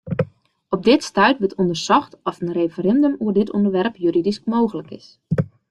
Op 0.75 0.81
dit 0.89 1.03
stuit 1.09 1.37
wurdt 1.39 1.59
ûndersocht 1.61 2.13
oft 2.29 2.41
in 2.45 2.55
referindum 2.59 3.13
oer 3.23 3.35
dit 3.39 3.53
ûnderwerp 3.57 3.95
juridysk 4.03 4.43
mooglik 4.51 4.89
is. 4.99 5.07